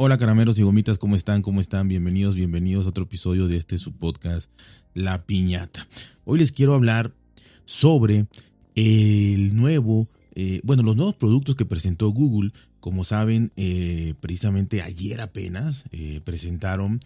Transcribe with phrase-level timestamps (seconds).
[0.00, 1.42] Hola caramelos y gomitas, ¿cómo están?
[1.42, 1.88] ¿Cómo están?
[1.88, 4.48] Bienvenidos, bienvenidos a otro episodio de este su podcast,
[4.94, 5.88] La Piñata.
[6.24, 7.12] Hoy les quiero hablar
[7.64, 8.28] sobre
[8.76, 12.52] el nuevo, eh, bueno, los nuevos productos que presentó Google.
[12.78, 17.00] Como saben, eh, precisamente ayer apenas eh, presentaron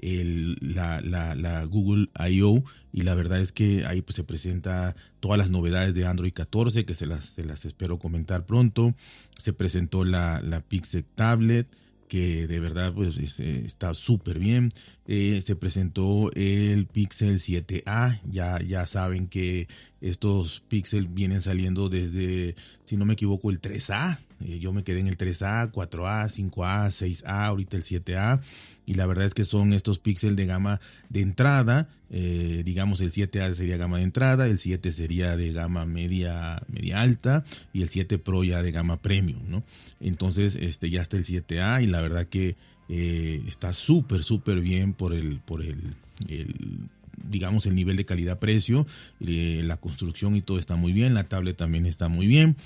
[0.00, 2.64] la, la, Google I.O.
[2.94, 6.86] y la verdad es que ahí pues se presenta todas las novedades de Android 14
[6.86, 8.94] que se las, se las espero comentar pronto.
[9.36, 11.68] Se presentó la, la Pixel Tablet
[12.08, 14.72] que de verdad pues eh, está súper bien.
[15.06, 19.68] Eh, se presentó el Pixel 7A, ya, ya saben que
[20.00, 24.18] estos Pixel vienen saliendo desde, si no me equivoco, el 3A.
[24.44, 28.40] Eh, yo me quedé en el 3A, 4A, 5A, 6A, ahorita el 7A
[28.88, 33.10] y la verdad es que son estos píxeles de gama de entrada, eh, digamos el
[33.10, 37.90] 7A sería gama de entrada, el 7 sería de gama media, media alta y el
[37.90, 39.62] 7 Pro ya de gama premium, ¿no?
[40.00, 42.56] Entonces este, ya está el 7A y la verdad que
[42.88, 45.76] eh, está súper, súper bien por el, por el,
[47.28, 48.86] digamos el nivel de calidad-precio,
[49.20, 52.56] eh, la construcción y todo está muy bien, la tablet también está muy bien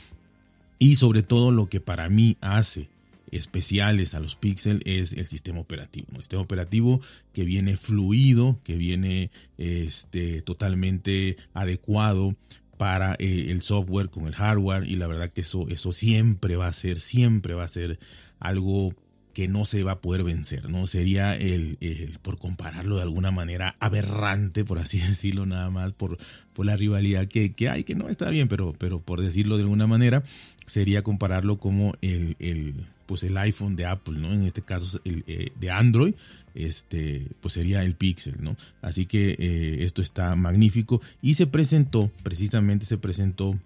[0.79, 2.89] y sobre todo lo que para mí hace
[3.33, 6.07] especiales a los Pixel es el sistema operativo.
[6.13, 7.01] El sistema operativo
[7.33, 12.37] que viene fluido, que viene este, totalmente adecuado
[12.77, 16.67] para eh, el software con el hardware y la verdad que eso, eso siempre va
[16.67, 17.99] a ser, siempre va a ser
[18.39, 18.95] algo
[19.33, 20.87] que no se va a poder vencer, ¿no?
[20.87, 21.79] Sería el,
[22.23, 26.19] por compararlo de alguna manera, aberrante, por así decirlo, nada más por,
[26.53, 29.87] por la rivalidad que, hay, que no está bien, pero, pero por decirlo de alguna
[29.87, 30.23] manera,
[30.67, 32.75] sería compararlo como el,
[33.07, 34.33] pues el iPhone de Apple, ¿no?
[34.33, 36.15] En este caso el eh, de Android,
[36.55, 38.57] este, pues sería el Pixel, ¿no?
[38.81, 43.59] Así que eh, esto está magnífico y se presentó, precisamente se presentó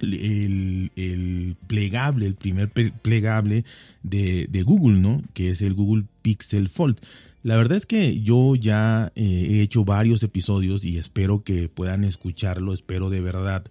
[0.00, 3.64] el, plegable, el primer plegable
[4.02, 5.22] de, Google, ¿no?
[5.34, 6.98] Que es el Google Pixel Fold.
[7.42, 12.04] La verdad es que yo ya eh, he hecho varios episodios y espero que puedan
[12.04, 13.64] escucharlo, espero de verdad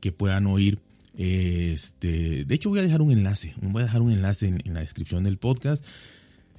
[0.00, 0.78] que puedan oír
[1.20, 3.52] este, de hecho, voy a dejar un enlace.
[3.60, 5.84] Voy a dejar un enlace en, la descripción del podcast.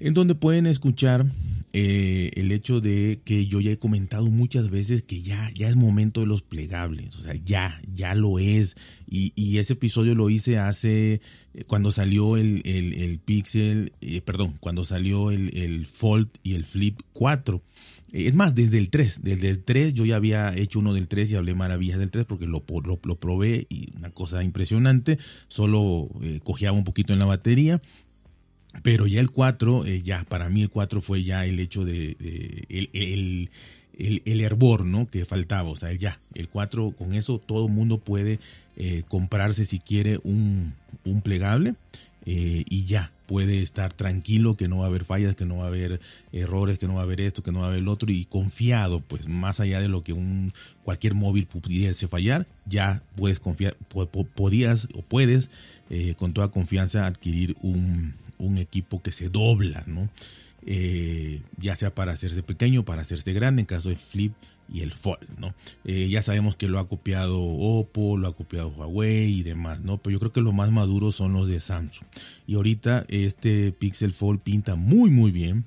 [0.04, 1.28] En donde pueden escuchar
[1.74, 5.76] eh, el hecho de que yo ya he comentado muchas veces que ya, ya es
[5.76, 7.16] momento de los plegables.
[7.18, 8.76] O sea, ya, ya lo es.
[9.08, 11.22] Y, ese episodio lo hice hace,
[11.54, 16.66] eh, cuando salió el, el, Pixel, eh, perdón, cuando salió el, el Fold y el
[16.66, 17.62] Flip 4.
[18.12, 21.32] Es más, desde el 3, desde el 3 yo ya había hecho uno del 3
[21.32, 26.10] y hablé maravillas del 3 porque lo, lo, lo probé y una cosa impresionante, solo
[26.22, 27.82] eh, cojeaba un poquito en la batería,
[28.84, 32.16] pero ya el 4, eh, ya para mí el 4 fue ya el hecho de,
[32.70, 33.50] el, el,
[34.26, 35.10] el, hervor, ¿no?
[35.10, 38.40] Que faltaba, o sea, ya, el 4 con eso todo el mundo puede
[38.78, 40.74] eh, comprarse si quiere un,
[41.06, 41.76] un plegable
[42.26, 45.66] eh, y ya puede estar tranquilo que no va a haber fallas, que no va
[45.66, 46.00] a haber
[46.32, 48.26] errores, que no va a haber esto, que no va a haber el otro y
[48.26, 50.52] confiado, pues más allá de lo que un
[50.84, 53.78] cualquier móvil pudiese fallar, ya puedes confiar,
[54.36, 55.50] podías o puedes
[55.94, 60.08] eh, con toda confianza adquirir un, un, equipo que se dobla, ¿no?
[60.66, 64.32] Eh, ya sea para hacerse pequeño, para hacerse grande, en caso de flip
[64.70, 65.54] y el Fold, ¿no?
[65.84, 69.98] Eh, ya sabemos que lo ha copiado Oppo, lo ha copiado Huawei y demás, ¿no?
[69.98, 72.08] Pero yo creo que los más maduros son los de Samsung.
[72.48, 75.66] Y ahorita este Pixel Fold pinta muy, muy bien.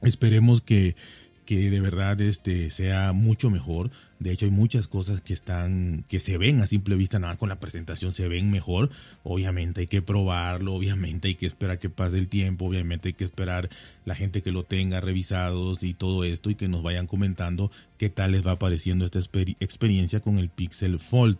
[0.00, 0.96] Esperemos que
[1.44, 3.90] que de verdad este, sea mucho mejor.
[4.22, 7.48] De hecho, hay muchas cosas que están, que se ven a simple vista, nada con
[7.48, 8.90] la presentación se ven mejor.
[9.24, 13.24] Obviamente hay que probarlo, obviamente hay que esperar que pase el tiempo, obviamente hay que
[13.24, 13.68] esperar
[14.04, 18.10] la gente que lo tenga revisados y todo esto y que nos vayan comentando qué
[18.10, 19.20] tal les va pareciendo esta
[19.60, 21.38] experiencia con el Pixel Fold.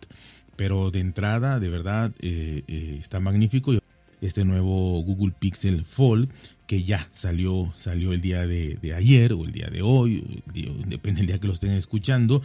[0.55, 3.73] Pero de entrada, de verdad, eh, eh, está magnífico
[4.21, 6.29] este nuevo Google Pixel Fold
[6.65, 10.41] que ya salió, salió el día de, ayer o el día de hoy,
[10.87, 12.41] depende del día que lo estén escuchando.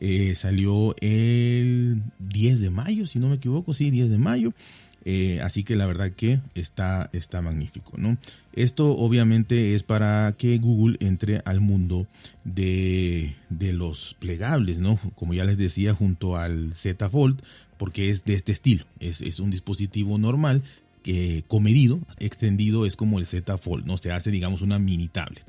[0.00, 4.52] Eh, salió el 10 de mayo, si no me equivoco, sí, 10 de mayo.
[5.04, 8.18] Eh, así que la verdad que está, está magnífico, ¿no?
[8.52, 12.06] Esto obviamente es para que Google entre al mundo
[12.44, 14.98] de, de los plegables, ¿no?
[15.14, 17.40] Como ya les decía, junto al Z Fold,
[17.78, 18.84] porque es de este estilo.
[19.00, 20.62] Es, es un dispositivo normal
[21.46, 23.96] comedido, extendido, es como el Z Fold, ¿no?
[23.96, 25.42] Se hace, digamos, una mini tablet.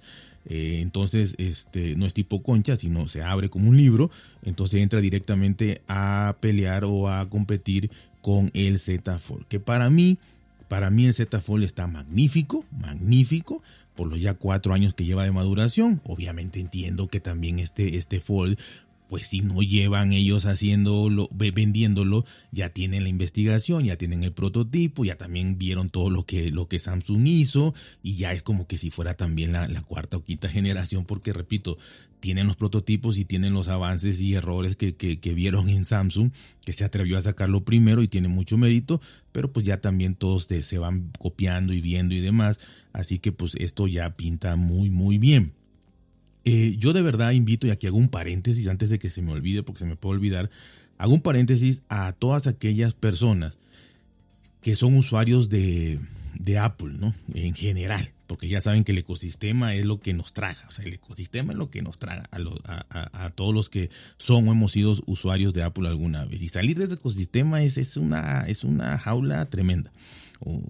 [0.45, 4.09] Eh, entonces, este, no es tipo concha, sino se abre como un libro.
[4.43, 7.91] Entonces entra directamente a pelear o a competir
[8.21, 9.45] con el Z Fold.
[9.47, 10.17] Que para mí,
[10.67, 13.61] para mí el Z Fold está magnífico, magnífico
[13.95, 16.01] por los ya cuatro años que lleva de maduración.
[16.05, 18.57] Obviamente entiendo que también este, este Fold
[19.09, 25.03] pues si no llevan ellos haciéndolo, vendiéndolo, ya tienen la investigación, ya tienen el prototipo,
[25.03, 27.73] ya también vieron todo lo que, lo que Samsung hizo
[28.03, 31.79] y ya es como que si fuera también la, cuarta o quinta generación, porque repito,
[32.19, 36.31] tienen los prototipos y tienen los avances y errores que, que, vieron en Samsung,
[36.63, 39.01] que se atrevió a sacarlo primero y tiene mucho mérito,
[39.31, 42.59] pero pues ya también todos se van copiando y viendo y demás,
[42.93, 45.58] así que pues esto ya pinta muy muy bien.
[46.51, 49.31] Eh, yo de verdad invito, y aquí hago un paréntesis antes de que se me
[49.31, 50.49] olvide, porque se me puede olvidar,
[50.97, 53.59] hago un paréntesis a todas aquellas personas
[54.59, 55.99] que son usuarios de,
[56.59, 57.13] Apple, ¿no?
[57.35, 61.53] En general, porque ya saben que el ecosistema es lo que nos traga, el ecosistema
[61.53, 65.61] es lo que nos traga a, todos los que son o hemos sido usuarios de
[65.61, 66.41] Apple alguna vez.
[66.41, 69.91] Y salir de ese ecosistema es, es, una, es una jaula tremenda.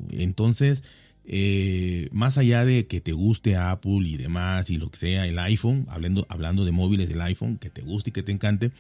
[0.09, 0.83] Entonces,
[1.31, 5.37] eh, más allá de que te guste Apple y demás y lo que sea, el
[5.37, 8.71] iPhone, hablando, hablando de móviles del iPhone, que te guste y que te encante,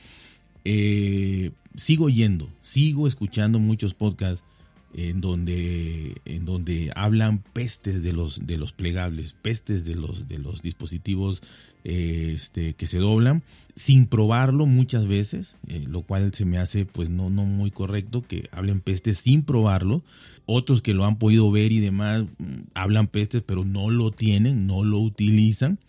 [0.65, 4.43] eh, sigo yendo, sigo escuchando muchos podcasts
[4.93, 10.39] en donde, en donde hablan pestes de los, de los plegables, pestes de los, de
[10.39, 11.41] los dispositivos
[11.83, 13.43] este, que se doblan,
[13.75, 18.23] sin probarlo muchas veces, eh, lo cual se me hace pues no, no muy correcto
[18.27, 20.03] que hablen pestes sin probarlo.
[20.45, 24.67] Otros que lo han podido ver y demás mm, hablan pestes, pero no lo tienen,
[24.67, 25.79] no lo utilizan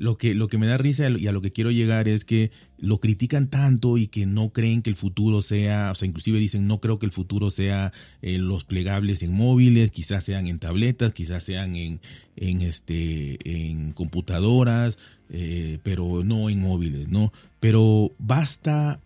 [0.00, 2.50] lo que, lo que me da risa y a lo que quiero llegar es que
[2.82, 6.66] lo critican tanto y que no creen que el futuro sea, o sea, inclusive dicen,
[6.66, 7.92] no creo que el futuro sea
[8.22, 12.00] eh, los plegables en móviles, quizás sean en tabletas, quizás sean en,
[12.36, 14.98] en, este, en computadoras,
[15.30, 17.32] eh, pero no en móviles, ¿no?
[17.60, 19.00] Pero basta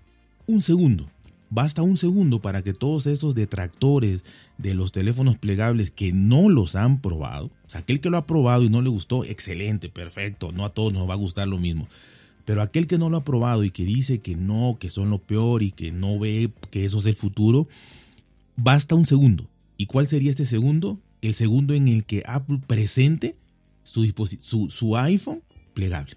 [0.46, 1.10] un segundo,
[1.50, 4.24] basta un segundo para que todos esos detractores
[4.58, 8.26] de los teléfonos plegables que no los han probado, o sea, aquel que lo ha
[8.26, 11.58] probado y no le gustó, excelente, perfecto, no a todos nos va a gustar lo
[11.58, 11.88] mismo.
[12.44, 15.18] Pero aquel que no lo ha probado y que dice que no, que son lo
[15.18, 17.68] peor y que no ve que eso es el futuro,
[18.56, 19.48] basta un segundo.
[19.76, 21.00] ¿Y cuál sería este segundo?
[21.22, 23.36] El segundo en el que Apple presente
[23.82, 24.04] su,
[24.40, 25.42] su, su iPhone
[25.72, 26.16] plegable.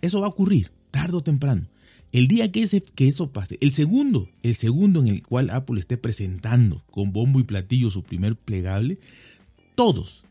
[0.00, 1.66] Eso va a ocurrir tarde o temprano.
[2.14, 5.80] El día que, ese, que eso pase, el segundo, el segundo en el cual Apple
[5.80, 9.00] esté presentando con bombo y platillo su primer plegable,
[9.74, 10.22] todos,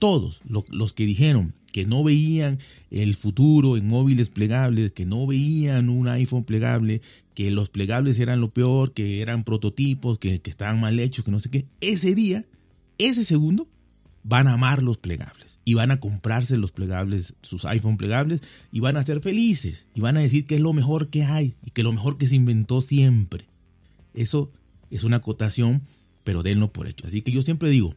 [0.00, 2.58] todos los, que dijeron que no veían
[2.90, 7.02] el futuro en móviles plegables, que no veían un iPhone plegable,
[7.34, 11.30] que los plegables eran lo peor, que eran prototipos, que, que estaban mal hechos, que
[11.30, 12.44] no sé qué, ese día,
[12.98, 13.68] ese segundo,
[14.22, 18.40] van a amar los plegables y van a comprarse los plegables, sus iPhone plegables
[18.72, 21.54] y van a ser felices y van a decir que es lo mejor que hay
[21.64, 23.46] y que lo mejor que se inventó siempre.
[24.14, 24.50] Eso
[24.90, 25.82] es una acotación,
[26.24, 27.06] pero denlo por hecho.
[27.06, 27.94] Así que yo siempre digo,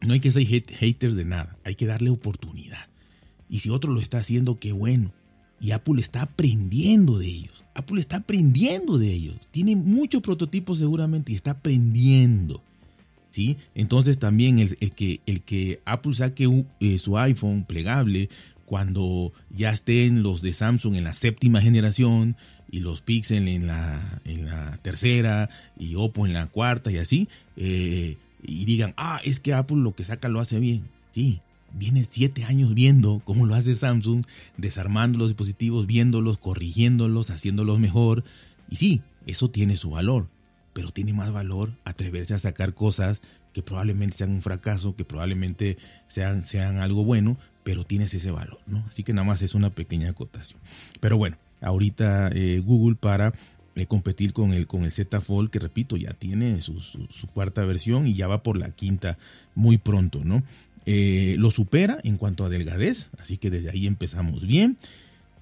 [0.00, 2.88] no hay que ser haters de nada, hay que darle oportunidad.
[3.52, 5.12] Y si otro lo está haciendo, qué bueno.
[5.60, 7.64] Y Apple está aprendiendo de ellos.
[7.74, 9.36] Apple está aprendiendo de ellos.
[9.50, 12.62] Tiene muchos prototipos seguramente y está aprendiendo.
[13.30, 13.58] ¿sí?
[13.74, 18.30] Entonces también el, que, el que Apple saque eh, su iPhone plegable
[18.64, 22.36] cuando ya estén los de Samsung en la séptima generación
[22.70, 27.28] y los Pixel en la, en la tercera y Oppo en la cuarta y así,
[27.58, 30.84] eh, y digan, ah, es que Apple lo que saca lo hace bien.
[31.10, 31.40] Sí,
[31.74, 34.24] viene siete años viendo cómo lo hace Samsung,
[34.56, 38.24] desarmando los dispositivos, viéndolos, corrigiéndolos, haciéndolos mejor.
[38.68, 40.28] Y sí, eso tiene su valor
[40.72, 43.20] pero tiene más valor atreverse a sacar cosas
[43.52, 45.76] que probablemente sean un fracaso, que probablemente
[46.06, 48.82] sean, sean algo bueno, pero tienes ese valor, ¿no?
[48.88, 50.58] Así que nada más es una pequeña acotación.
[51.00, 53.34] Pero bueno, ahorita eh, Google para
[53.74, 56.80] eh, competir con el, con el Z Fold, que repito, ya tiene su,
[57.34, 59.18] cuarta versión y ya va por la quinta
[59.54, 60.42] muy pronto, ¿no?
[60.84, 64.76] Eh, lo supera en cuanto a delgadez, así que desde ahí empezamos bien.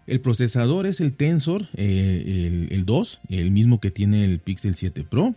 [0.06, 5.04] El procesador es el Tensor, eh, el, 2, el mismo que tiene el Pixel 7
[5.04, 5.35] Pro.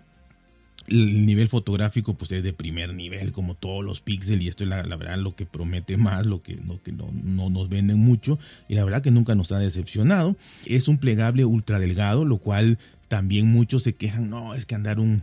[0.88, 4.70] El nivel fotográfico pues es de primer nivel como todos los Pixel y esto es
[4.70, 8.84] la, verdad lo que promete más, lo que, que no, nos venden mucho y la
[8.84, 10.36] verdad que nunca nos ha decepcionado.
[10.66, 15.00] Es un plegable ultra delgado, lo cual también muchos se quejan, no, es que andar
[15.00, 15.22] un,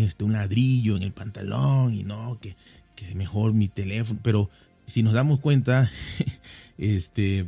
[0.00, 2.56] este, un ladrillo en el pantalón y no, que,
[3.14, 4.50] mejor mi teléfono, pero
[4.86, 5.90] si nos damos cuenta,
[6.78, 7.46] este,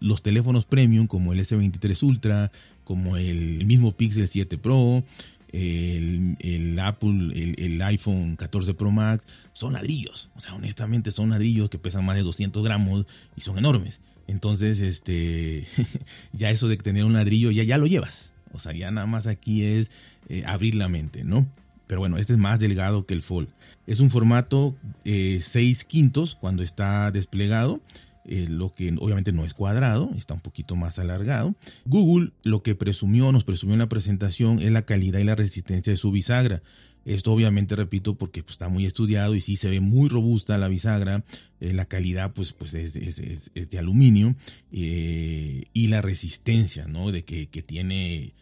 [0.00, 2.52] los teléfonos premium como el S23 Ultra,
[2.84, 5.04] como el mismo Pixel 7 Pro,
[5.52, 10.30] el, Apple, el, iPhone 14 Pro Max, son ladrillos.
[10.36, 14.00] O sea, honestamente son ladrillos que pesan más de 200 gramos y son enormes.
[14.26, 15.66] Entonces, este,
[16.32, 18.32] ya eso de tener un ladrillo, ya, ya lo llevas.
[18.52, 19.90] O sea, ya nada más aquí es
[20.28, 21.46] eh, abrir la mente, ¿no?
[21.86, 23.48] Pero bueno, este es más delgado que el Fold.
[23.86, 27.80] Es un formato 6 eh, quintos cuando está desplegado
[28.28, 31.54] eh, lo que obviamente no es cuadrado, está un poquito más alargado.
[31.84, 35.92] Google lo que presumió, nos presumió en la presentación es la calidad y la resistencia
[35.92, 36.60] de su bisagra.
[37.04, 40.66] Esto obviamente, repito, porque pues, está muy estudiado y sí se ve muy robusta la
[40.66, 41.22] bisagra.
[41.60, 44.34] Eh, la calidad pues, pues es, de aluminio
[44.72, 47.12] y la resistencia, ¿no?
[47.12, 48.34] De que, tiene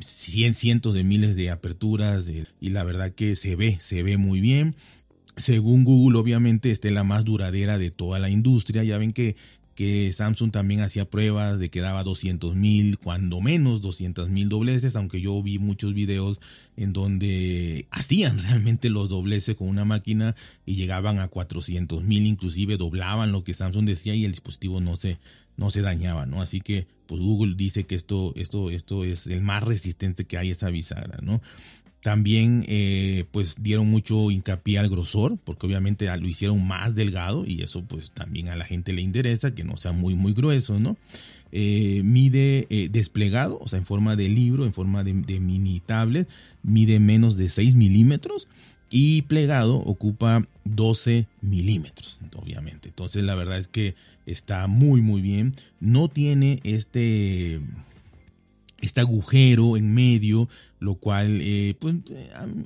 [0.00, 2.30] cien, cientos de miles de aperturas
[2.60, 4.74] y la verdad que se ve, se ve muy bien.
[5.36, 8.84] Según Google, obviamente, esta es la más duradera de toda la industria.
[8.84, 9.36] Ya ven que
[9.74, 14.96] que Samsung también hacía pruebas de que daba 200 mil, cuando menos 200 mil dobleces,
[14.96, 16.40] aunque yo vi muchos videos
[16.76, 22.76] en donde hacían realmente los dobleces con una máquina y llegaban a 400 mil, inclusive
[22.76, 25.18] doblaban lo que Samsung decía y el dispositivo no se,
[25.56, 26.42] no se dañaba, ¿no?
[26.42, 30.48] Así que pues Google dice que esto, esto, esto es el más resistente que hay
[30.48, 31.42] esa bisagra, ¿no?
[32.00, 37.60] También eh, pues dieron mucho hincapié al grosor, porque obviamente lo hicieron más delgado y
[37.60, 40.96] eso pues también a la gente le interesa, que no sea muy muy grueso, ¿no?
[41.52, 46.30] Eh, mide eh, desplegado, o sea, en forma de libro, en forma de, mini tablet,
[46.62, 48.48] mide menos de 6 milímetros
[48.92, 52.88] y plegado ocupa 12 milímetros, obviamente.
[52.88, 53.94] Entonces la verdad es que
[54.26, 55.54] está muy muy bien.
[55.80, 57.60] No tiene este
[58.82, 61.96] este agujero en medio, lo cual eh, pues,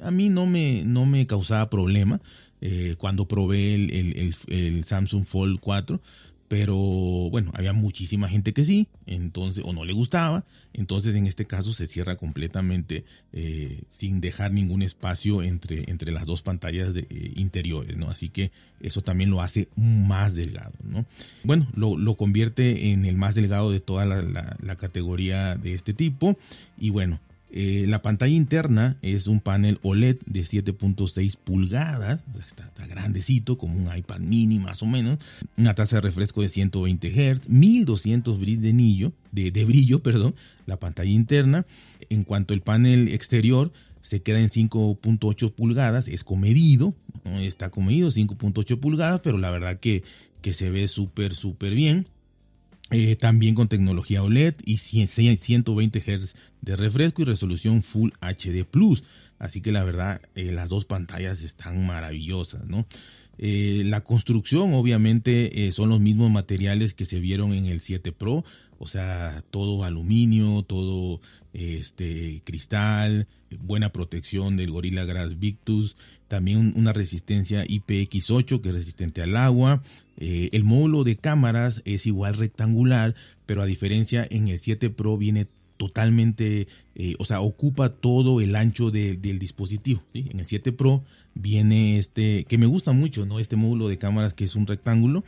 [0.02, 2.20] a, mí no me, no me causaba problema
[2.62, 6.00] eh, cuando probé el, el, Samsung Fold 4
[6.48, 11.46] pero bueno, había muchísima gente que sí, entonces, o no le gustaba, entonces en este
[11.46, 17.06] caso se cierra completamente eh, sin dejar ningún espacio entre, entre las dos pantallas de,
[17.10, 18.08] eh, interiores, ¿no?
[18.08, 21.04] Así que eso también lo hace más delgado, ¿no?
[21.42, 26.36] Bueno, lo, convierte en el más delgado de toda la categoría de este tipo
[26.78, 33.56] y bueno, eh, la pantalla interna es un panel OLED de 7.6 pulgadas, está, grandecito,
[33.56, 35.18] como un iPad mini más o menos,
[35.56, 40.34] una tasa de refresco de 120 Hz, 1200 brillos de, anillo, de, brillo, perdón,
[40.66, 41.66] la pantalla interna.
[42.10, 43.72] En cuanto al panel exterior,
[44.02, 46.94] se queda en 5.8 pulgadas, es comedido,
[47.40, 50.02] está comedido 5.8 pulgadas, pero la verdad que,
[50.42, 52.06] que se ve súper, súper bien.
[52.92, 59.02] Eh, también con tecnología OLED y 120 Hz de refresco y resolución Full HD Plus.
[59.38, 62.86] Así que la verdad, eh, las dos pantallas están maravillosas, ¿no?
[63.38, 68.44] Eh, la construcción, obviamente, son los mismos materiales que se vieron en el 7 Pro,
[68.78, 71.20] o sea, todo aluminio, todo
[71.52, 73.26] este cristal,
[73.60, 75.96] buena protección del Gorilla Glass Victus,
[76.28, 79.82] también una resistencia IPX8 que es resistente al agua.
[80.18, 83.14] Eh, el módulo de cámaras es igual rectangular,
[83.46, 85.46] pero a diferencia en el 7 Pro viene
[85.76, 90.02] totalmente, eh, o sea, ocupa todo el ancho del dispositivo.
[90.14, 91.04] En el 7 Pro
[91.34, 93.38] viene este, que me gusta mucho, ¿no?
[93.38, 95.22] Este módulo de cámaras que es un rectángulo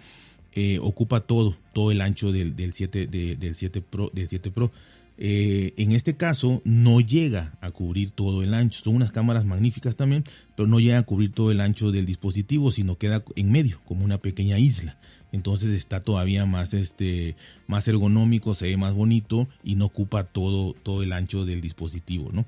[0.60, 4.72] eh, ocupa todo, todo el ancho del, 7, del 7 Pro, del 7 Pro.
[5.20, 8.80] Eh, en este caso no llega a cubrir todo el ancho.
[8.84, 10.24] Son unas cámaras magníficas también,
[10.56, 14.04] pero no llega a cubrir todo el ancho del dispositivo, sino queda en medio, como
[14.04, 14.96] una pequeña isla.
[15.32, 20.72] Entonces está todavía más, este, más ergonómico, se ve más bonito y no ocupa todo,
[20.72, 22.30] todo el ancho del dispositivo.
[22.32, 22.46] ¿no?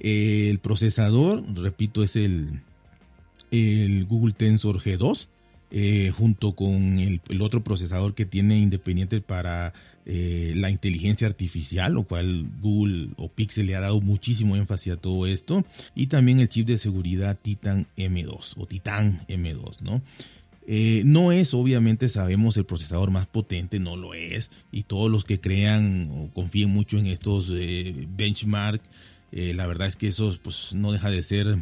[0.00, 2.60] el procesador, repito, es el,
[3.50, 5.28] el Google Tensor G2
[5.76, 9.72] eh, junto con el, otro procesador que tiene independiente para
[10.06, 14.96] eh, la inteligencia artificial, lo cual Google o Pixel le ha dado muchísimo énfasis a
[14.96, 20.02] todo esto, y también el chip de seguridad Titan M2 o Titan M2, ¿no?
[20.66, 25.24] Eh, no es, obviamente, sabemos el procesador más potente, no lo es, y todos los
[25.24, 27.52] que crean o confíen mucho en estos
[28.16, 28.82] benchmark,
[29.32, 31.56] la verdad es que esos, pues, no deja de ser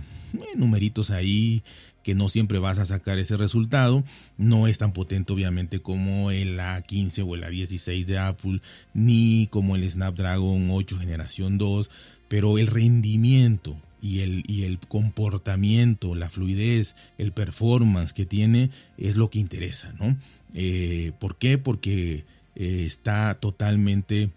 [0.57, 1.63] numeritos ahí
[2.03, 4.05] que no siempre vas a sacar ese resultado.
[4.37, 8.61] No es tan potente obviamente como el A15 o el A16 de Apple,
[8.95, 11.91] ni como el Snapdragon 8 generación 2,
[12.29, 19.17] pero el rendimiento y el, y el comportamiento, la fluidez, el performance que tiene es
[19.17, 20.17] lo que interesa, ¿no?
[20.55, 21.57] Eh, ¿Por qué?
[21.57, 22.25] Porque
[22.57, 24.31] eh, está totalmente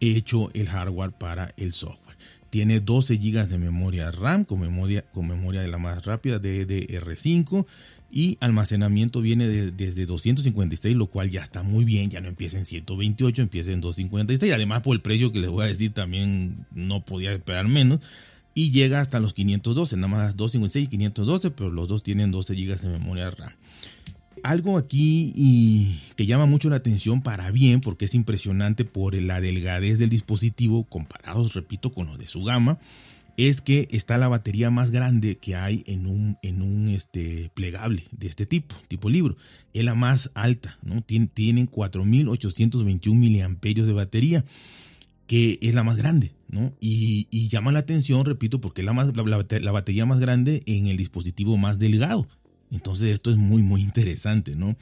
[0.00, 2.09] hecho el hardware para el software.
[2.50, 7.64] Tiene 12 GB de memoria RAM con memoria, con memoria de la más rápida DDR5
[8.10, 12.66] y almacenamiento viene desde 256, lo cual ya está muy bien, ya no empieza en
[12.66, 17.04] 128, empieza en 256, además por el precio que les voy a decir también no
[17.04, 18.00] podía esperar menos
[18.52, 22.54] y llega hasta los 512, nada más 256 y 512, pero los dos tienen 12
[22.54, 23.52] GB de memoria RAM.
[24.42, 29.40] Algo aquí y que llama mucho la atención para bien porque es impresionante por la
[29.40, 32.78] delgadez del dispositivo comparados, repito, con los de su gama.
[33.36, 38.04] es que está la batería más grande que hay en un, en un este, plegable
[38.10, 39.36] de este tipo, tipo libro.
[39.72, 41.02] Es la más alta, ¿no?
[41.02, 44.44] tienen 4.821 miliamperios de batería,
[45.26, 46.72] que es la más grande, ¿no?
[46.80, 50.96] Y, llama la atención, repito, porque es la, más, la batería más grande en el
[50.96, 52.26] dispositivo más delgado.
[52.70, 54.76] Entonces esto es muy, muy interesante, ¿no?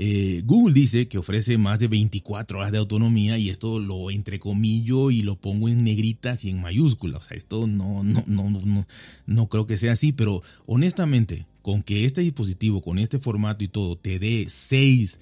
[0.00, 5.10] Eh, Google dice que ofrece más de 24 horas de autonomía y esto lo entrecomillo
[5.10, 7.20] y lo pongo en negritas y en mayúsculas.
[7.20, 8.86] O sea, esto no, no, no, no,
[9.26, 13.68] no creo que sea así, pero honestamente, con que este dispositivo, con este formato y
[13.68, 15.18] todo, te dé 6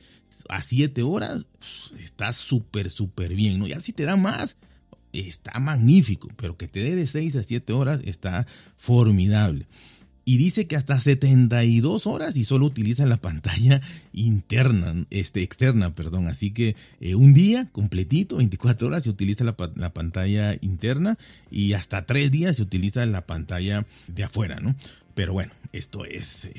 [0.51, 1.47] a 7 horas,
[1.99, 3.67] está súper, súper bien, ¿no?
[3.67, 4.59] Ya si te da más,
[5.15, 8.47] está magnífico, pero que te dé de 6 a 7 horas está
[8.77, 9.67] formidable
[10.29, 13.81] y dice que hasta 72 horas y solo utiliza la pantalla
[14.13, 16.27] interna, este, externa, perdón.
[16.27, 21.17] Así que eh, un día completito, 24 horas, se utiliza la, pantalla interna
[21.49, 24.75] y hasta tres días se utiliza la pantalla de afuera, ¿no?
[25.15, 26.55] Pero bueno, esto es eh,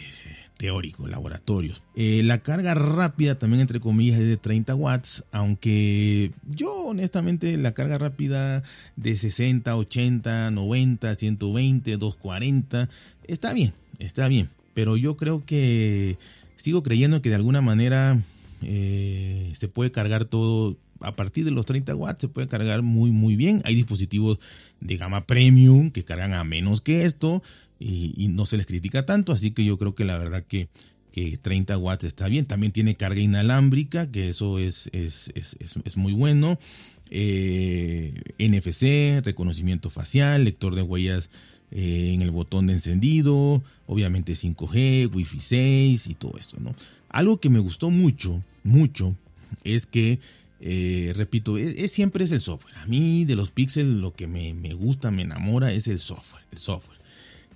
[0.57, 1.83] teórico, laboratorios.
[1.95, 7.73] Eh, la carga rápida también entre comillas es de 30 watts, aunque yo honestamente la
[7.73, 8.63] carga rápida
[8.95, 12.89] de 60, 80, 90, 120, 240
[13.23, 16.17] está bien, está bien, pero yo creo que
[16.55, 18.21] sigo creyendo que de alguna manera
[18.63, 23.11] eh, se puede cargar todo a partir de los 30 watts se puede cargar muy
[23.11, 23.61] muy bien.
[23.65, 24.39] Hay dispositivos
[24.81, 27.41] de gama premium que cargan a menos que esto
[27.79, 30.67] y, no se les critica tanto, así que yo creo que la verdad que,
[31.11, 32.45] que 30 watts está bien.
[32.45, 36.57] También tiene carga inalámbrica, que eso es, es, es, es muy bueno.
[37.09, 41.29] Eh, NFC, reconocimiento facial, lector de huellas
[41.71, 46.75] eh, en el botón de encendido, obviamente 5G, Wi-Fi 6 y todo esto, ¿no?
[47.09, 49.15] Algo que me gustó mucho, mucho,
[49.63, 50.19] es que,
[50.59, 52.75] eh, repito, es, siempre es el software.
[52.77, 56.43] A mí de los Pixel lo que me, me gusta, me enamora es el software,
[56.51, 56.97] el software.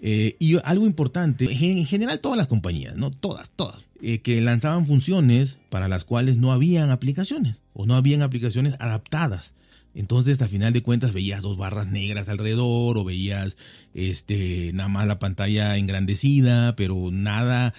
[0.04, 4.88] Eh, y algo importante, en general todas las compañías, no todas, todas, eh, que lanzaban
[4.88, 9.54] funciones para las cuales no habían aplicaciones o no habían aplicaciones adaptadas.
[9.94, 13.58] Entonces, a final de cuentas, veías dos barras negras alrededor o veías
[13.94, 17.74] este, nada más la pantalla engrandecida, pero nada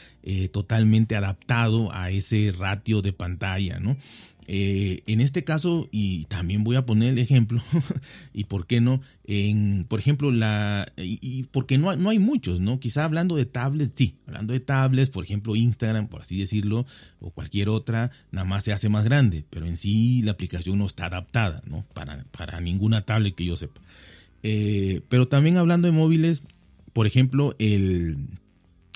[0.53, 3.97] totalmente adaptado a ese ratio de pantalla, ¿no?
[4.49, 7.63] Eh, en este caso, y también voy a poner el ejemplo,
[8.35, 12.81] y por qué no, en, por ejemplo, la, y, porque no, no hay muchos, ¿no?
[12.81, 16.87] Quizá hablando de tablets, sí, hablando de tablets, por ejemplo, Instagram, por así decirlo,
[17.21, 20.87] o cualquier otra, nada más se hace más grande, pero en sí la aplicación no
[20.87, 21.85] está adaptada, ¿no?
[21.95, 23.81] Para, para ninguna tablet que yo sepa.
[24.43, 26.43] Eh, pero también hablando de móviles,
[26.93, 28.17] por ejemplo, el,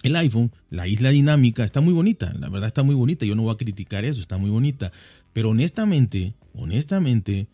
[0.02, 3.42] el iPhone, la isla dinámica, está muy bonita, la verdad está muy bonita, yo no
[3.42, 4.92] voy a criticar eso, está muy bonita,
[5.36, 7.46] pero honestamente, honestamente,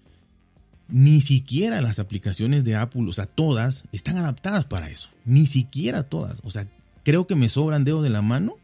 [0.87, 5.09] ni siquiera las aplicaciones de Apple, o sea, todas están adaptadas para eso.
[5.25, 6.39] Ni siquiera todas.
[6.45, 6.69] O sea,
[7.03, 8.55] creo que me sobran dedos de la mano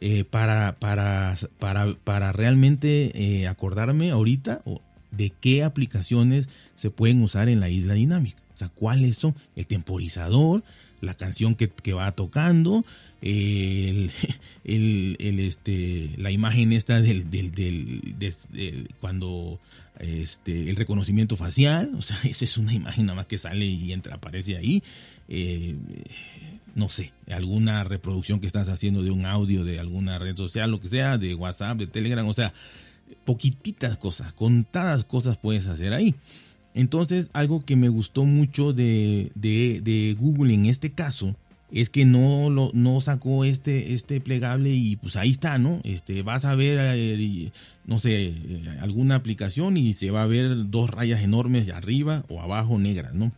[0.00, 4.64] eh, para, para, para, para, realmente eh, acordarme ahorita
[5.12, 8.42] de qué aplicaciones se pueden usar en la isla dinámica.
[8.54, 10.64] O sea, cuáles son el temporizador,
[11.00, 12.84] la canción que, va tocando,
[14.64, 17.26] este, la imagen esta del,
[19.00, 19.58] cuando
[19.98, 23.92] este, el reconocimiento facial, o sea, esa es una imagen nada más que sale y
[23.92, 24.82] entra, aparece ahí.
[25.28, 25.76] Eh,
[26.74, 30.80] no sé, alguna reproducción que estás haciendo de un audio de alguna red social, lo
[30.80, 32.54] que sea, de WhatsApp, de Telegram, o sea,
[33.24, 36.14] poquititas cosas, contadas cosas puedes hacer ahí.
[36.74, 41.34] Entonces, algo que me gustó mucho de, Google en este caso
[41.70, 45.80] es que no lo no sacó este este plegable y pues ahí está, ¿no?
[45.84, 47.50] Este vas a ver eh,
[47.84, 48.34] no sé, eh,
[48.80, 53.32] alguna aplicación y se va a ver dos rayas enormes arriba o abajo negras, ¿no?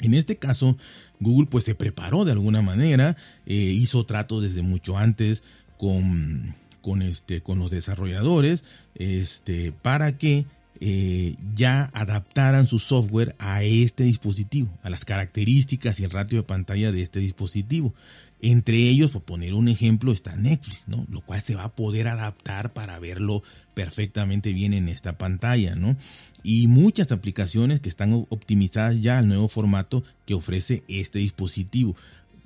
[0.00, 0.76] En este caso,
[1.20, 5.42] Google pues se preparó de alguna manera, eh, hizo tratos desde mucho antes
[5.78, 8.64] con, con, este, con los desarrolladores
[8.96, 10.46] este, para que
[10.80, 16.44] eh, ya adaptaran su software a este dispositivo, a las características y el ratio de
[16.44, 17.94] pantalla de este dispositivo.
[18.40, 21.06] Entre ellos, por poner un ejemplo, está Netflix, ¿no?
[21.10, 23.42] Lo cual se va a poder adaptar para verlo
[23.74, 25.96] perfectamente bien en esta pantalla, ¿no?
[26.42, 31.96] Y muchas aplicaciones que están optimizadas ya al nuevo formato que ofrece este dispositivo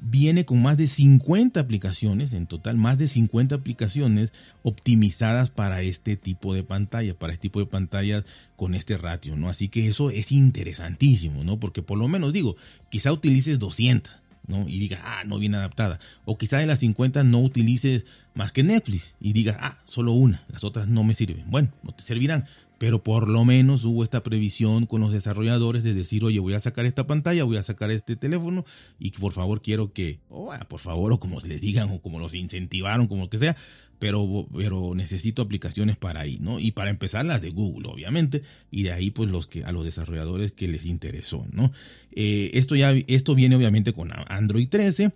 [0.00, 4.32] viene con más de 50 aplicaciones, en total más de 50 aplicaciones
[4.62, 8.24] optimizadas para este tipo de pantalla, para este tipo de pantallas
[8.56, 9.48] con este ratio, ¿no?
[9.48, 11.58] Así que eso es interesantísimo, ¿no?
[11.58, 12.56] Porque por lo menos digo,
[12.88, 14.12] quizá utilices 200,
[14.46, 14.68] ¿no?
[14.68, 16.00] Y digas, ah, no viene adaptada.
[16.24, 20.44] O quizá de las 50 no utilices más que Netflix y digas, ah, solo una,
[20.48, 21.44] las otras no me sirven.
[21.50, 22.46] Bueno, no te servirán,
[22.80, 26.60] pero por lo menos hubo esta previsión con los desarrolladores de decir, oye, voy a
[26.60, 28.64] sacar esta pantalla, voy a sacar este teléfono
[28.98, 32.18] y por favor quiero que, oh, ah, por favor, o como les digan, o como
[32.18, 33.54] los incentivaron, como que sea,
[33.98, 36.58] pero, pero necesito aplicaciones para ahí, ¿no?
[36.58, 38.40] Y para empezar las de Google, obviamente,
[38.70, 41.72] y de ahí pues los que, a los desarrolladores que les interesó, ¿no?
[42.12, 45.12] Eh, esto ya, esto viene obviamente con Android 13.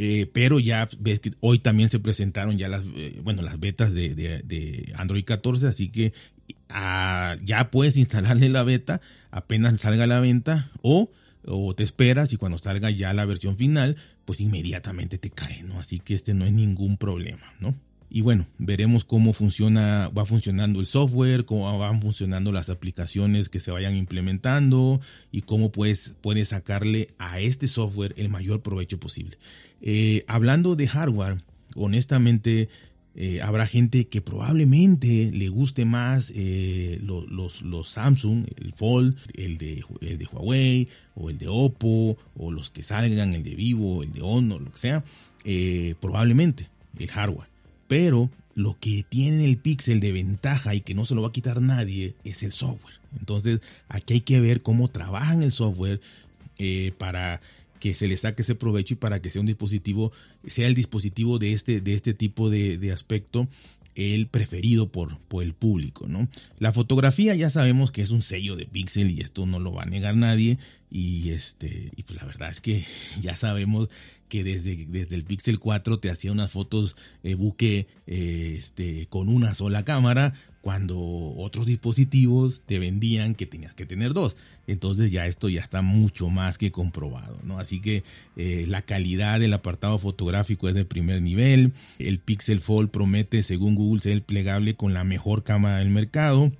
[0.00, 3.92] Eh, pero ya ves que hoy también se presentaron ya las, eh, bueno, las betas
[3.92, 6.12] de, de, Android 14, así que
[6.68, 9.00] ya puedes instalarle la beta
[9.30, 11.10] apenas salga a la venta o,
[11.44, 15.78] o te esperas y cuando salga ya la versión final, pues inmediatamente te cae, ¿no?
[15.78, 17.74] Así que este no es ningún problema, ¿no?
[18.10, 23.60] Y bueno, veremos cómo funciona, va funcionando el software, cómo van funcionando las aplicaciones que
[23.60, 25.00] se vayan implementando
[25.30, 29.36] y cómo pues puedes sacarle a este software el mayor provecho posible.
[29.82, 31.42] Eh, hablando de hardware,
[31.74, 32.70] honestamente,
[33.20, 39.58] eh, habrá gente que probablemente le guste más eh, los, los, Samsung, el Fold, el
[39.58, 44.04] de, el de Huawei o el de Oppo o los que salgan, el de Vivo,
[44.04, 45.02] el de Honor, lo que sea,
[45.44, 47.48] eh, probablemente el hardware.
[47.88, 51.32] Pero lo que tiene el Pixel de ventaja y que no se lo va a
[51.32, 53.00] quitar nadie es el software.
[53.18, 56.00] Entonces aquí hay que ver cómo trabajan el software
[56.98, 57.40] para
[57.80, 60.12] que se le saque ese provecho y para que sea un dispositivo,
[60.46, 63.48] sea el dispositivo de este, de este tipo de, aspecto
[63.94, 66.28] el preferido por, por, el público, ¿no?
[66.58, 69.82] La fotografía ya sabemos que es un sello de Pixel y esto no lo va
[69.82, 70.58] a negar nadie
[70.90, 72.84] y este y pues la verdad es que
[73.20, 73.88] ya sabemos
[74.28, 79.28] que desde, desde el Pixel 4 te hacía unas fotos eh, buque eh, este, con
[79.28, 84.36] una sola cámara cuando otros dispositivos te vendían que tenías que tener dos.
[84.66, 87.58] Entonces ya esto ya está mucho más que comprobado, ¿no?
[87.58, 88.02] Así que
[88.36, 91.72] eh, la calidad del apartado fotográfico es de primer nivel.
[91.98, 96.52] El Pixel Fold promete, según Google, ser el plegable con la mejor cámara del mercado.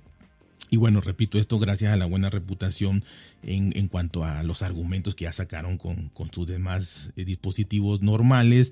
[0.71, 3.03] Y bueno, repito esto gracias a la buena reputación
[3.43, 8.71] en, en cuanto a los argumentos que ya sacaron con, sus demás eh, dispositivos normales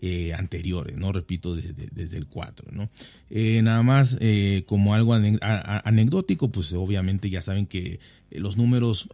[0.00, 1.10] eh, anteriores, ¿no?
[1.10, 2.88] Repito, desde, desde el 4, ¿no?
[3.30, 7.98] Eh, nada más eh, como algo anecdótico, pues obviamente ya saben que
[8.30, 9.08] los números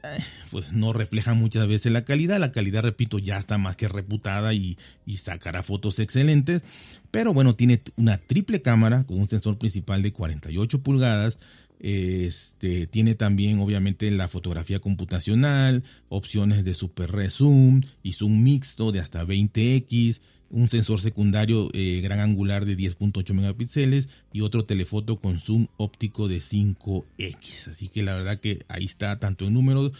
[0.50, 2.38] pues no reflejan muchas veces la calidad.
[2.38, 6.62] La calidad, repito, ya está más que reputada y, y sacará fotos excelentes.
[7.10, 11.38] Pero bueno, tiene una triple cámara con un sensor principal de 48 pulgadas.
[11.80, 19.00] Este, tiene también obviamente la fotografía computacional, opciones de super rezoom y zoom mixto de
[19.00, 20.20] hasta 20x,
[20.54, 26.28] un sensor secundario eh, gran angular de 10.8 megapíxeles y otro telefoto con zoom óptico
[26.28, 27.70] de 5x.
[27.70, 29.90] Así que la verdad que ahí está tanto en números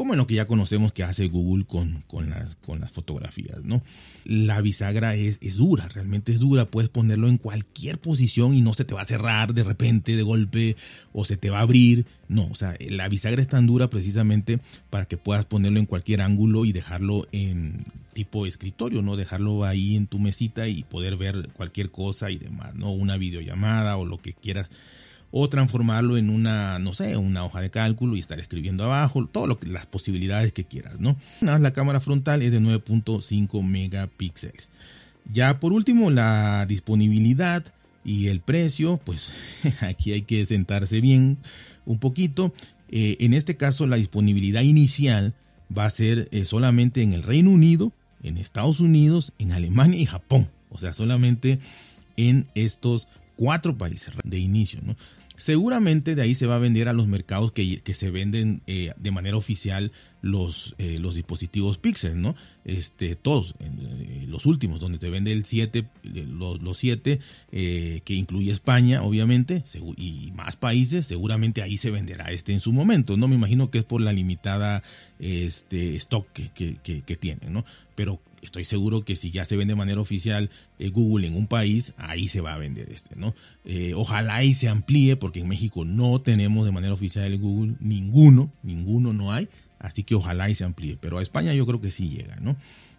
[0.00, 3.64] como en lo que ya conocemos que hace Google con, con, las, con las fotografías,
[3.64, 3.82] ¿no?
[4.24, 8.72] La bisagra es, es dura, realmente es dura, puedes ponerlo en cualquier posición y no
[8.72, 10.78] se te va a cerrar de repente, de golpe,
[11.12, 14.58] o se te va a abrir, no, o sea, la bisagra es tan dura precisamente
[14.88, 17.84] para que puedas ponerlo en cualquier ángulo y dejarlo en
[18.14, 19.16] tipo escritorio, ¿no?
[19.16, 22.90] Dejarlo ahí en tu mesita y poder ver cualquier cosa y demás, ¿no?
[22.90, 24.70] Una videollamada o lo que quieras
[25.32, 29.66] o transformarlo en una, no sé, una hoja de cálculo y estar escribiendo abajo, que,
[29.68, 31.16] las posibilidades que quieras, ¿no?
[31.40, 34.70] La cámara frontal es de 9.5 megapíxeles.
[35.32, 37.64] Ya por último, la disponibilidad
[38.04, 39.32] y el precio, pues
[39.80, 41.38] aquí hay que sentarse bien
[41.84, 42.52] un poquito.
[42.88, 45.34] Eh, en este caso, la disponibilidad inicial
[45.76, 50.06] va a ser eh, solamente en el Reino Unido, en Estados Unidos, en Alemania y
[50.06, 50.48] Japón.
[50.70, 51.60] O sea, solamente
[52.16, 54.96] en estos cuatro países de inicio, ¿no?
[55.40, 59.10] Seguramente de ahí se va a vender a los mercados que, se venden eh, de
[59.10, 62.36] manera oficial los, eh, los dispositivos Pixel, ¿no?
[62.66, 65.86] Este, todos, eh, los últimos, donde se vende el 7,
[66.28, 69.64] los, 7, que incluye España, obviamente,
[69.96, 73.26] y más países, seguramente ahí se venderá este en su momento, ¿no?
[73.26, 74.82] Me imagino que es por la limitada
[75.20, 76.50] este, stock que,
[76.82, 77.64] que, que tiene, ¿no?
[77.94, 81.46] Pero estoy seguro que si ya se vende de manera oficial eh, Google en un
[81.46, 83.34] país, ahí se va a vender este, ¿no?
[83.64, 88.52] Eh, ojalá y se amplíe, porque en México no tenemos de manera oficial Google, ninguno,
[88.62, 89.48] ninguno no hay,
[89.78, 92.56] así que ojalá y se amplíe, pero a España yo creo que sí llega, ¿no?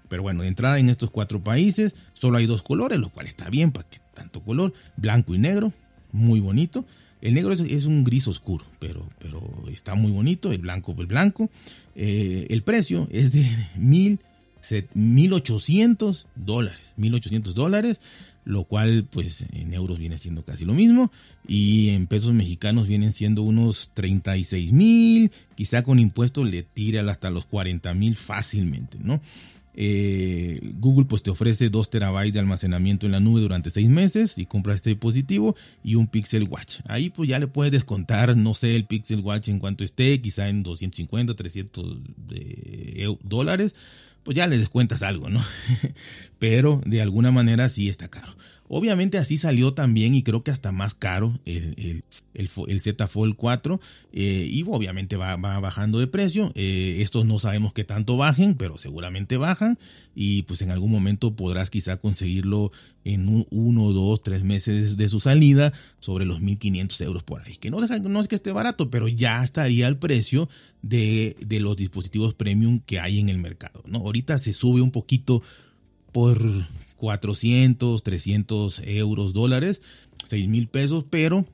[0.07, 3.49] Pero bueno, de entrada en estos cuatro países solo hay dos colores, lo cual está
[3.49, 5.71] bien para que tanto color, blanco y negro,
[6.11, 6.85] muy bonito.
[7.21, 11.49] El negro es, un gris oscuro, pero, pero está muy bonito, el blanco, el blanco.
[11.95, 14.19] Eh, el precio es de mil
[14.61, 17.99] 1.800 dólares, 1.800 dólares,
[18.43, 21.11] lo cual pues en euros viene siendo casi lo mismo
[21.47, 27.29] y en pesos mexicanos vienen siendo unos 36 mil, quizá con impuestos le tira hasta
[27.29, 29.21] los 40 mil fácilmente, ¿no?
[29.73, 34.37] Eh, Google pues te ofrece 2 terabytes de almacenamiento en la nube durante 6 meses
[34.37, 36.79] y compras este dispositivo y un Pixel Watch.
[36.85, 40.49] Ahí pues ya le puedes descontar, no sé, el Pixel Watch en cuanto esté, quizá
[40.49, 41.97] en 250, 300
[42.27, 43.75] de dólares,
[44.23, 45.43] pues ya le descuentas algo, ¿no?
[46.39, 48.35] Pero de alguna manera sí está caro.
[48.73, 53.81] Obviamente así salió también y creo que hasta más caro el, el, Z Fold 4
[54.13, 56.53] eh, y obviamente va, bajando de precio.
[56.55, 59.77] Eh, estos no sabemos qué tanto bajen, pero seguramente bajan
[60.15, 62.71] y pues en algún momento podrás quizá conseguirlo
[63.03, 67.57] en uno, dos, tres meses de su salida sobre los 1500 euros por ahí.
[67.57, 70.47] Que no, deja, no es que esté barato, pero ya estaría el precio
[70.81, 73.83] de, de los dispositivos premium que hay en el mercado.
[73.85, 73.97] ¿no?
[73.97, 75.43] Ahorita se sube un poquito
[76.13, 76.41] por
[77.01, 79.81] 400, 300 euros, dólares,
[80.23, 81.47] 6 mil pesos, pero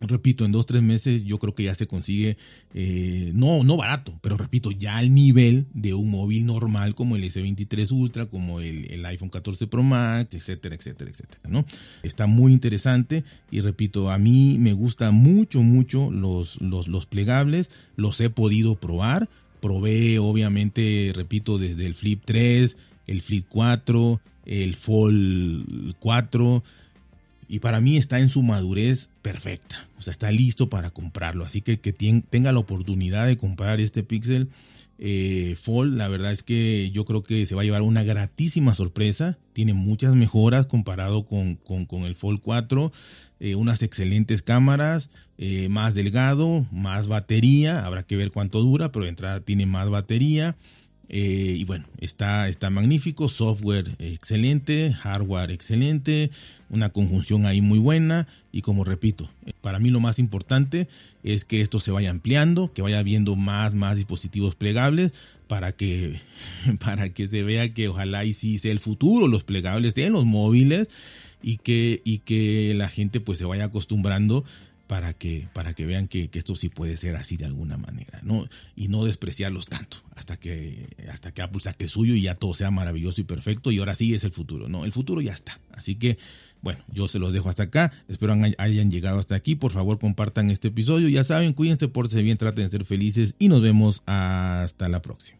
[0.00, 2.38] repito, en dos, tres meses yo creo que ya se consigue,
[2.72, 7.24] eh, no, no barato, pero repito, ya al nivel de un móvil normal como el
[7.24, 11.66] S23 Ultra, como el, iPhone 14 Pro Max, etcétera, etcétera, etcétera, ¿no?
[12.02, 17.70] Está muy interesante y repito, a mí me gusta mucho, mucho los, los, los plegables,
[17.96, 19.28] los he podido probar,
[19.60, 22.74] probé obviamente, repito, desde el Flip 3,
[23.06, 26.64] el Flip 4, el Fall 4
[27.48, 31.62] y para mí está en su madurez perfecta, o sea, está listo para comprarlo, así
[31.62, 34.48] que que tenga la oportunidad de comprar este Pixel
[35.00, 38.74] eh, Fold, la verdad es que yo creo que se va a llevar una gratísima
[38.74, 42.92] sorpresa, tiene muchas mejoras comparado con, con, el Fold 4,
[43.38, 49.04] eh, unas excelentes cámaras, eh, más delgado, más batería, habrá que ver cuánto dura, pero
[49.04, 50.56] de entrada tiene más batería.
[51.10, 56.30] Eh, y bueno, está, está magnífico, software excelente, hardware excelente,
[56.68, 58.28] una conjunción ahí muy buena.
[58.52, 60.88] Y como repito, para mí lo más importante
[61.22, 65.12] es que esto se vaya ampliando, que vaya viendo más, más dispositivos plegables
[65.46, 66.20] para que,
[66.84, 70.26] para que se vea que ojalá y sí sea el futuro, los plegables en los
[70.26, 70.88] móviles
[71.42, 74.44] y que, y que la gente pues se vaya acostumbrando
[74.88, 78.48] para que, para que vean que, esto sí puede ser así de alguna manera, ¿no?
[78.74, 82.70] Y no despreciarlos tanto hasta que, hasta que Apple saque suyo y ya todo sea
[82.70, 84.86] maravilloso y perfecto y ahora sí es el futuro, ¿no?
[84.86, 85.60] El futuro ya está.
[85.72, 86.18] Así que,
[86.62, 87.92] bueno, yo se los dejo hasta acá.
[88.08, 89.54] Espero hayan llegado hasta aquí.
[89.54, 91.08] Por favor, compartan este episodio.
[91.08, 95.37] Ya saben, cuídense, por bien, traten de ser felices y nos vemos hasta la próxima.